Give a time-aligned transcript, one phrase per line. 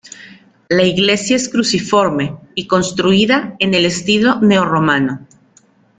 [0.67, 5.27] La iglesia es cruciforme y construida en el estilo neo-romano.